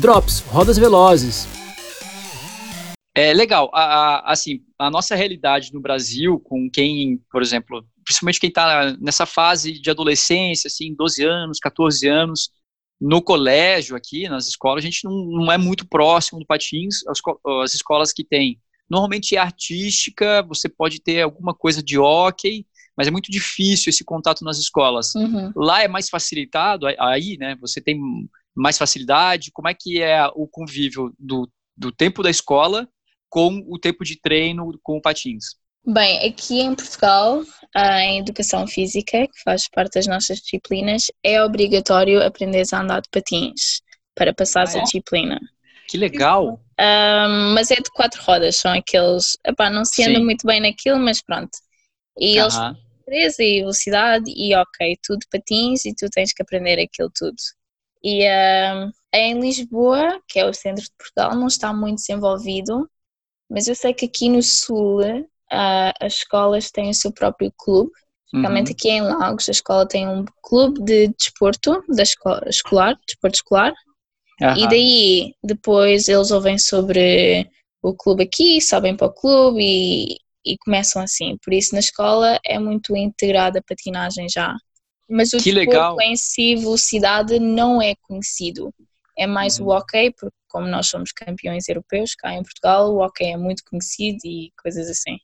Drops, 0.00 0.40
rodas 0.40 0.76
velozes. 0.76 1.46
É 3.14 3.32
legal. 3.32 3.70
A, 3.72 3.82
a, 3.82 4.32
assim, 4.32 4.60
a 4.78 4.90
nossa 4.90 5.14
realidade 5.14 5.72
no 5.72 5.80
Brasil, 5.80 6.40
com 6.40 6.68
quem, 6.70 7.18
por 7.30 7.42
exemplo, 7.42 7.84
principalmente 8.04 8.40
quem 8.40 8.48
está 8.48 8.96
nessa 9.00 9.26
fase 9.26 9.72
de 9.72 9.90
adolescência, 9.90 10.68
assim, 10.68 10.94
12 10.94 11.24
anos, 11.24 11.58
14 11.58 12.08
anos, 12.08 12.50
no 13.00 13.20
colégio 13.20 13.96
aqui, 13.96 14.28
nas 14.28 14.48
escolas, 14.48 14.82
a 14.82 14.86
gente 14.86 15.04
não, 15.04 15.12
não 15.12 15.52
é 15.52 15.58
muito 15.58 15.86
próximo 15.86 16.40
do 16.40 16.46
patins. 16.46 17.06
As, 17.06 17.18
as 17.62 17.74
escolas 17.74 18.12
que 18.12 18.24
tem, 18.24 18.58
normalmente 18.88 19.36
é 19.36 19.38
artística, 19.38 20.42
você 20.42 20.68
pode 20.68 21.00
ter 21.00 21.22
alguma 21.22 21.54
coisa 21.54 21.82
de 21.82 21.98
hockey, 21.98 22.66
mas 22.96 23.06
é 23.06 23.10
muito 23.10 23.30
difícil 23.30 23.90
esse 23.90 24.04
contato 24.04 24.44
nas 24.44 24.58
escolas. 24.58 25.14
Uhum. 25.14 25.52
Lá 25.54 25.82
é 25.82 25.88
mais 25.88 26.08
facilitado, 26.08 26.86
aí, 26.98 27.36
né, 27.38 27.56
você 27.60 27.80
tem 27.80 28.00
mais 28.54 28.78
facilidade, 28.78 29.50
como 29.52 29.68
é 29.68 29.74
que 29.78 30.00
é 30.00 30.26
o 30.34 30.46
convívio 30.46 31.12
do, 31.18 31.48
do 31.76 31.92
tempo 31.92 32.22
da 32.22 32.30
escola 32.30 32.88
com 33.28 33.64
o 33.68 33.78
tempo 33.78 34.04
de 34.04 34.20
treino 34.20 34.70
com 34.82 34.96
o 34.96 35.00
patins? 35.00 35.56
Bem, 35.84 36.24
aqui 36.28 36.60
em 36.60 36.74
Portugal, 36.74 37.42
a 37.74 38.14
educação 38.14 38.68
física, 38.68 39.26
que 39.26 39.42
faz 39.42 39.68
parte 39.68 39.94
das 39.94 40.06
nossas 40.06 40.38
disciplinas, 40.38 41.06
é 41.24 41.42
obrigatório 41.42 42.22
aprender 42.22 42.64
a 42.72 42.80
andar 42.80 43.00
de 43.00 43.08
patins 43.10 43.80
para 44.14 44.32
passar 44.32 44.68
ah, 44.68 44.72
é? 44.76 44.78
a 44.78 44.82
disciplina. 44.84 45.40
Que 45.88 45.98
legal! 45.98 46.60
Um, 46.78 47.54
mas 47.54 47.70
é 47.72 47.76
de 47.76 47.90
quatro 47.92 48.22
rodas, 48.22 48.56
são 48.56 48.72
aqueles. 48.72 49.36
Epá, 49.44 49.68
não 49.70 49.84
se 49.84 50.04
anda 50.04 50.18
Sim. 50.18 50.24
muito 50.24 50.46
bem 50.46 50.60
naquilo, 50.60 50.98
mas 50.98 51.20
pronto. 51.20 51.50
E 52.16 52.40
uh 52.40 52.46
-huh. 52.46 52.76
eles 53.08 53.36
têm 53.36 53.56
e 53.56 53.60
velocidade 53.60 54.30
e 54.30 54.54
ok, 54.54 54.96
tudo 55.02 55.26
patins 55.30 55.84
e 55.84 55.94
tu 55.94 56.08
tens 56.10 56.32
que 56.32 56.42
aprender 56.42 56.80
aquilo 56.80 57.10
tudo. 57.12 57.36
E 58.04 58.26
um, 58.28 58.90
em 59.14 59.40
Lisboa, 59.40 60.20
que 60.28 60.38
é 60.38 60.48
o 60.48 60.52
centro 60.52 60.82
de 60.82 60.90
Portugal, 60.98 61.36
não 61.36 61.46
está 61.46 61.72
muito 61.72 61.98
desenvolvido, 61.98 62.88
mas 63.48 63.68
eu 63.68 63.74
sei 63.74 63.92
que 63.92 64.06
aqui 64.06 64.28
no 64.28 64.42
Sul 64.42 65.02
uh, 65.02 65.92
as 66.00 66.14
escolas 66.14 66.70
têm 66.70 66.90
o 66.90 66.94
seu 66.94 67.12
próprio 67.12 67.52
clube. 67.56 67.90
Realmente 68.34 68.68
uhum. 68.68 68.72
aqui 68.72 68.88
em 68.88 69.02
Lagos 69.02 69.48
a 69.48 69.52
escola 69.52 69.86
tem 69.86 70.08
um 70.08 70.24
clube 70.42 70.82
de 70.82 71.08
desporto 71.08 71.84
da 71.86 72.02
escola 72.02 72.42
escolar, 72.48 72.98
desporto 73.06 73.36
escolar. 73.36 73.74
Uhum. 74.40 74.56
E 74.56 74.68
daí 74.68 75.34
depois 75.44 76.08
eles 76.08 76.30
ouvem 76.30 76.58
sobre 76.58 77.46
o 77.82 77.94
clube 77.94 78.22
aqui, 78.22 78.58
sabem 78.60 78.96
para 78.96 79.08
o 79.08 79.12
clube 79.12 79.60
e, 79.60 80.16
e 80.46 80.56
começam 80.64 81.02
assim. 81.02 81.36
Por 81.44 81.52
isso 81.52 81.74
na 81.74 81.80
escola 81.80 82.40
é 82.46 82.58
muito 82.58 82.96
integrada 82.96 83.58
a 83.58 83.62
patinagem 83.62 84.26
já. 84.30 84.56
Mas 85.12 85.32
o 85.34 85.36
que 85.36 85.52
desporto 85.52 85.96
legal. 85.96 86.00
em 86.00 86.16
si, 86.16 86.56
velocidade, 86.56 87.38
não 87.38 87.82
é 87.82 87.94
conhecido. 87.96 88.72
É 89.16 89.26
mais 89.26 89.58
uhum. 89.58 89.66
o 89.66 89.70
hockey, 89.70 90.10
porque 90.10 90.34
como 90.48 90.66
nós 90.66 90.86
somos 90.86 91.12
campeões 91.12 91.68
europeus 91.68 92.14
cá 92.14 92.32
em 92.34 92.42
Portugal, 92.42 92.94
o 92.94 93.04
hockey 93.04 93.24
é 93.24 93.36
muito 93.36 93.62
conhecido 93.64 94.18
e 94.24 94.50
coisas 94.62 94.88
assim. 94.88 95.18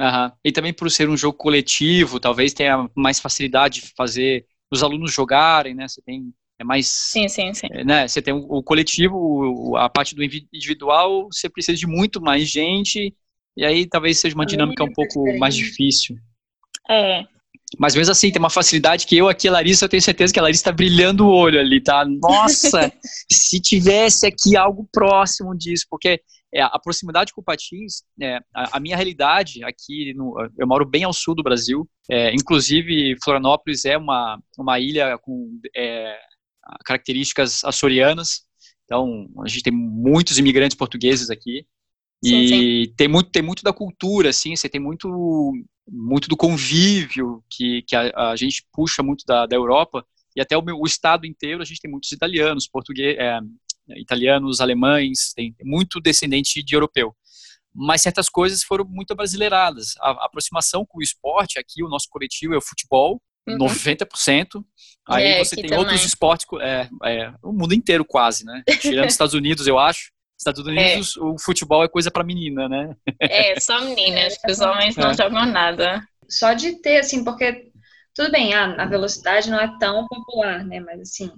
Uhum. 0.00 0.32
E 0.42 0.50
também 0.50 0.72
por 0.72 0.90
ser 0.90 1.10
um 1.10 1.16
jogo 1.16 1.36
coletivo, 1.36 2.18
talvez 2.18 2.54
tenha 2.54 2.88
mais 2.96 3.20
facilidade 3.20 3.82
de 3.82 3.92
fazer 3.94 4.46
os 4.70 4.82
alunos 4.82 5.12
jogarem, 5.12 5.74
né? 5.74 5.86
Você 5.86 6.00
tem 6.00 6.32
é 6.58 6.64
mais 6.64 6.86
sim 6.86 7.28
sim 7.28 7.52
sim 7.52 7.66
é, 7.72 7.82
né 7.82 8.06
você 8.06 8.22
tem 8.22 8.32
o, 8.32 8.62
coletivo 8.62 9.76
a 9.76 9.88
parte 9.88 10.14
do 10.14 10.22
individual 10.22 11.28
você 11.32 11.48
precisa 11.48 11.76
de 11.76 11.86
muito 11.86 12.20
mais 12.20 12.48
gente 12.48 13.12
e 13.56 13.64
aí 13.64 13.86
talvez 13.86 14.20
seja 14.20 14.34
uma 14.34 14.46
dinâmica 14.46 14.84
um 14.84 14.92
pouco 14.92 15.24
mais 15.38 15.56
difícil 15.56 16.16
é 16.88 17.24
mas 17.78 17.94
mesmo 17.94 18.12
assim, 18.12 18.30
tem 18.30 18.38
uma 18.38 18.50
facilidade 18.50 19.06
que 19.06 19.16
eu 19.16 19.28
aqui, 19.28 19.48
Larissa, 19.48 19.84
eu 19.84 19.88
tenho 19.88 20.02
certeza 20.02 20.32
que 20.32 20.38
a 20.38 20.42
Larissa 20.42 20.60
está 20.60 20.72
brilhando 20.72 21.26
o 21.26 21.32
olho 21.32 21.58
ali, 21.58 21.80
tá? 21.80 22.04
Nossa, 22.04 22.92
se 23.30 23.60
tivesse 23.60 24.26
aqui 24.26 24.56
algo 24.56 24.88
próximo 24.92 25.56
disso, 25.56 25.86
porque 25.88 26.20
é, 26.54 26.62
a 26.62 26.78
proximidade 26.78 27.32
com 27.32 27.40
o 27.40 27.44
Patins, 27.44 28.02
é, 28.20 28.38
a, 28.54 28.76
a, 28.76 28.80
minha 28.80 28.96
realidade 28.96 29.64
aqui, 29.64 30.12
no, 30.14 30.36
eu 30.58 30.66
moro 30.66 30.84
bem 30.84 31.04
ao 31.04 31.12
sul 31.12 31.34
do 31.34 31.42
Brasil, 31.42 31.88
é, 32.10 32.34
inclusive 32.34 33.16
Florianópolis 33.24 33.84
é 33.84 33.96
uma, 33.96 34.38
uma 34.58 34.78
ilha 34.78 35.16
com 35.18 35.58
é, 35.74 36.18
características 36.84 37.64
açorianas, 37.64 38.42
então 38.84 39.26
a 39.42 39.48
gente 39.48 39.62
tem 39.62 39.72
muitos 39.72 40.38
imigrantes 40.38 40.76
portugueses 40.76 41.30
aqui, 41.30 41.66
e 42.22 42.28
sim, 42.28 42.48
sim. 42.48 42.94
tem 42.96 43.08
muito 43.08 43.30
tem 43.30 43.42
muito 43.42 43.62
da 43.62 43.72
cultura 43.72 44.30
assim 44.30 44.54
você 44.54 44.68
tem 44.68 44.80
muito 44.80 45.52
muito 45.88 46.28
do 46.28 46.36
convívio 46.36 47.42
que, 47.50 47.82
que 47.82 47.96
a, 47.96 48.30
a 48.30 48.36
gente 48.36 48.64
puxa 48.72 49.02
muito 49.02 49.24
da, 49.26 49.46
da 49.46 49.56
Europa 49.56 50.06
e 50.34 50.40
até 50.40 50.56
o, 50.56 50.62
meu, 50.62 50.78
o 50.78 50.86
estado 50.86 51.26
inteiro 51.26 51.60
a 51.60 51.64
gente 51.64 51.80
tem 51.80 51.90
muitos 51.90 52.12
italianos 52.12 52.68
português 52.68 53.16
é, 53.18 53.38
italianos 53.96 54.60
alemães 54.60 55.32
tem 55.34 55.54
muito 55.62 56.00
descendente 56.00 56.62
de 56.62 56.74
europeu 56.74 57.14
mas 57.74 58.02
certas 58.02 58.28
coisas 58.28 58.62
foram 58.62 58.84
muito 58.84 59.14
brasileiradas 59.14 59.94
a, 59.98 60.10
a 60.10 60.26
aproximação 60.26 60.86
com 60.86 60.98
o 60.98 61.02
esporte 61.02 61.58
aqui 61.58 61.82
o 61.82 61.88
nosso 61.88 62.06
coletivo 62.08 62.54
é 62.54 62.58
o 62.58 62.62
futebol 62.62 63.20
Uhum. 63.44 63.58
90%. 63.58 64.64
Aí 65.08 65.24
é, 65.24 65.44
você 65.44 65.56
tem 65.56 65.64
também. 65.64 65.78
outros 65.78 66.04
esportes, 66.04 66.46
é, 66.60 66.88
é, 67.04 67.34
o 67.42 67.52
mundo 67.52 67.74
inteiro 67.74 68.04
quase, 68.04 68.44
né? 68.44 68.62
Tirando 68.80 69.06
os 69.06 69.12
Estados 69.12 69.34
Unidos, 69.34 69.66
eu 69.66 69.78
acho. 69.78 70.12
Estados 70.42 70.66
Unidos, 70.66 71.16
é. 71.16 71.20
o 71.20 71.38
futebol 71.38 71.82
é 71.82 71.88
coisa 71.88 72.10
para 72.10 72.24
menina, 72.24 72.68
né? 72.68 72.94
É, 73.20 73.58
só 73.58 73.80
meninas, 73.80 74.36
os 74.48 74.60
homens 74.60 74.96
não 74.96 75.10
é. 75.10 75.14
jogam 75.14 75.46
nada. 75.46 76.02
Só 76.28 76.52
de 76.52 76.80
ter, 76.80 76.98
assim, 76.98 77.24
porque 77.24 77.70
tudo 78.14 78.30
bem, 78.30 78.54
a, 78.54 78.82
a 78.82 78.86
velocidade 78.86 79.50
não 79.50 79.60
é 79.60 79.78
tão 79.78 80.06
popular, 80.06 80.64
né? 80.64 80.80
Mas 80.80 81.00
assim, 81.00 81.30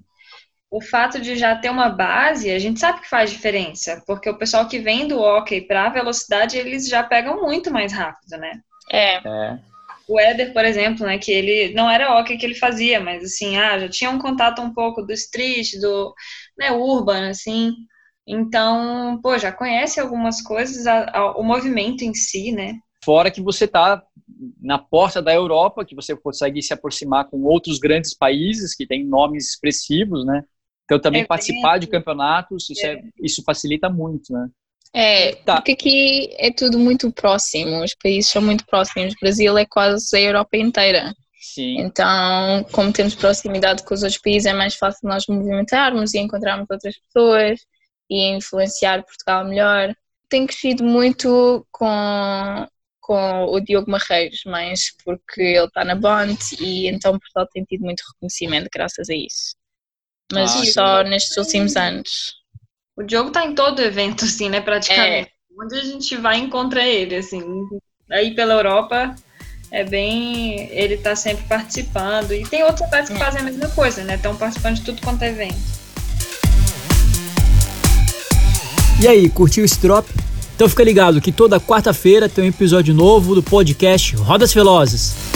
o 0.70 0.80
fato 0.80 1.20
de 1.20 1.36
já 1.36 1.54
ter 1.54 1.70
uma 1.70 1.88
base, 1.88 2.50
a 2.50 2.58
gente 2.58 2.80
sabe 2.80 3.00
que 3.00 3.08
faz 3.08 3.30
diferença, 3.30 4.02
porque 4.06 4.28
o 4.28 4.36
pessoal 4.36 4.66
que 4.66 4.80
vem 4.80 5.06
do 5.06 5.20
hockey 5.20 5.60
para 5.60 5.86
a 5.86 5.90
velocidade, 5.90 6.56
eles 6.56 6.88
já 6.88 7.02
pegam 7.02 7.42
muito 7.42 7.70
mais 7.70 7.92
rápido, 7.92 8.38
né? 8.38 8.60
É. 8.90 9.16
é. 9.16 9.58
O 10.08 10.18
Éder, 10.20 10.52
por 10.52 10.64
exemplo, 10.64 11.06
né, 11.06 11.16
que 11.16 11.32
ele 11.32 11.72
não 11.74 11.88
era 11.88 12.18
hockey 12.18 12.36
que 12.36 12.44
ele 12.44 12.56
fazia, 12.56 13.00
mas 13.00 13.22
assim, 13.24 13.56
ah, 13.56 13.78
já 13.78 13.88
tinha 13.88 14.10
um 14.10 14.18
contato 14.18 14.60
um 14.60 14.74
pouco 14.74 15.00
do 15.00 15.12
street, 15.12 15.80
do 15.80 16.12
né, 16.58 16.72
urban, 16.72 17.30
assim. 17.30 17.72
Então, 18.26 19.20
pô, 19.22 19.36
já 19.38 19.52
conhece 19.52 20.00
algumas 20.00 20.40
coisas, 20.40 20.86
a, 20.86 21.10
a, 21.10 21.36
o 21.36 21.42
movimento 21.42 22.02
em 22.02 22.14
si, 22.14 22.52
né? 22.52 22.78
Fora 23.04 23.30
que 23.30 23.42
você 23.42 23.66
está 23.66 24.02
na 24.60 24.78
porta 24.78 25.20
da 25.20 25.34
Europa, 25.34 25.84
que 25.84 25.94
você 25.94 26.16
consegue 26.16 26.62
se 26.62 26.72
aproximar 26.72 27.28
com 27.28 27.42
outros 27.42 27.78
grandes 27.78 28.16
países 28.16 28.74
que 28.74 28.86
têm 28.86 29.04
nomes 29.04 29.50
expressivos, 29.50 30.24
né? 30.24 30.42
Então, 30.84 30.98
também 30.98 31.22
é 31.22 31.26
participar 31.26 31.78
de 31.78 31.86
campeonatos, 31.86 32.68
isso, 32.70 32.86
é. 32.86 32.94
É, 32.94 33.02
isso 33.22 33.42
facilita 33.44 33.90
muito, 33.90 34.32
né? 34.32 34.48
É, 34.96 35.34
tá. 35.34 35.56
porque 35.56 35.72
aqui 35.72 36.34
é 36.38 36.52
tudo 36.52 36.78
muito 36.78 37.10
próximo, 37.10 37.82
os 37.82 37.94
países 38.00 38.30
são 38.30 38.40
muito 38.40 38.64
próximos. 38.64 39.12
O 39.12 39.16
Brasil 39.20 39.58
é 39.58 39.66
quase 39.66 40.16
a 40.16 40.20
Europa 40.20 40.56
inteira. 40.56 41.12
Sim. 41.40 41.80
Então, 41.80 42.64
como 42.72 42.92
temos 42.92 43.14
proximidade 43.14 43.82
com 43.82 43.92
os 43.92 44.02
outros 44.02 44.20
países, 44.20 44.46
é 44.46 44.54
mais 44.54 44.76
fácil 44.76 45.08
nós 45.08 45.24
movimentarmos 45.28 46.14
e 46.14 46.18
encontrarmos 46.18 46.66
outras 46.70 46.94
pessoas 46.98 47.60
e 48.08 48.36
influenciar 48.36 49.02
Portugal 49.02 49.44
melhor. 49.44 49.94
Tenho 50.28 50.46
crescido 50.46 50.84
muito 50.84 51.66
com, 51.70 52.66
com 53.00 53.44
o 53.46 53.60
Diogo 53.60 53.90
Marreiros, 53.90 54.42
mas 54.46 54.94
porque 55.04 55.42
ele 55.42 55.66
está 55.66 55.84
na 55.84 55.94
Bond 55.94 56.38
e 56.60 56.88
então 56.88 57.18
Portugal 57.18 57.46
tem 57.52 57.64
tido 57.64 57.82
muito 57.82 58.02
reconhecimento 58.12 58.68
graças 58.72 59.08
a 59.08 59.14
isso. 59.14 59.54
Mas 60.32 60.50
ah, 60.54 60.64
só 60.72 61.04
sim. 61.04 61.10
nestes 61.10 61.36
últimos 61.36 61.76
anos. 61.76 62.34
O 62.96 63.02
Diogo 63.02 63.28
está 63.28 63.44
em 63.44 63.54
todo 63.54 63.82
evento, 63.82 64.24
assim, 64.24 64.48
né, 64.48 64.60
praticamente. 64.60 65.28
É. 65.28 65.34
Onde 65.60 65.78
a 65.78 65.84
gente 65.84 66.16
vai 66.16 66.38
encontra 66.38 66.86
ele, 66.86 67.16
assim. 67.16 67.42
Aí 68.10 68.34
pela 68.34 68.54
Europa 68.54 69.14
é 69.70 69.84
bem. 69.84 70.68
Ele 70.70 70.94
está 70.94 71.14
sempre 71.14 71.44
participando. 71.46 72.32
E 72.32 72.46
tem 72.48 72.62
outros 72.62 72.82
lugares 72.82 73.08
que 73.08 73.16
é. 73.16 73.18
fazem 73.18 73.40
a 73.40 73.44
mesma 73.44 73.68
coisa, 73.70 74.02
né? 74.04 74.16
Estão 74.16 74.36
participando 74.36 74.76
de 74.76 74.84
tudo 74.84 75.02
quanto 75.02 75.22
é 75.22 75.28
evento. 75.28 75.73
E 79.00 79.08
aí, 79.08 79.28
curtiu 79.28 79.64
esse 79.64 79.78
drop? 79.80 80.08
Então 80.54 80.68
fica 80.68 80.84
ligado 80.84 81.20
que 81.20 81.32
toda 81.32 81.60
quarta-feira 81.60 82.28
tem 82.28 82.44
um 82.44 82.48
episódio 82.48 82.94
novo 82.94 83.34
do 83.34 83.42
podcast 83.42 84.14
Rodas 84.14 84.54
Velozes. 84.54 85.33